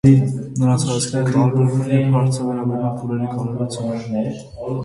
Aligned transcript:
Նրանց 0.61 0.85
հայացքները 0.91 1.33
տարբերվում 1.35 1.83
են, 1.85 1.93
երբ 1.97 2.17
հարցը 2.19 2.47
վերաբերում 2.49 2.89
է 2.89 2.95
փուլերի 3.03 3.31
կարևորությանը։ 3.37 4.27